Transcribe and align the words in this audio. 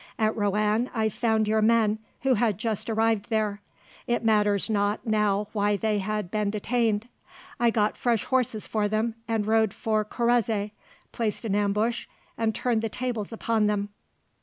At 0.17 0.35
Roanne 0.35 0.89
I 0.95 1.09
found 1.09 1.47
your 1.47 1.61
men, 1.61 1.99
who 2.21 2.33
had 2.33 2.57
just 2.57 2.89
arrived 2.89 3.29
there. 3.29 3.61
It 4.07 4.23
matters 4.25 4.67
not 4.67 5.05
now 5.05 5.47
why 5.53 5.77
they 5.77 5.99
had 5.99 6.31
been 6.31 6.49
detained. 6.49 7.07
I 7.59 7.69
got 7.69 7.95
fresh 7.95 8.23
horses 8.23 8.65
for 8.65 8.87
them 8.87 9.13
and 9.27 9.45
rode 9.45 9.75
for 9.75 10.03
Correze, 10.03 10.71
placed 11.11 11.45
an 11.45 11.53
ambush, 11.53 12.07
and 12.35 12.55
turned 12.55 12.81
the 12.81 12.89
tables 12.89 13.31
upon 13.31 13.67
them. 13.67 13.89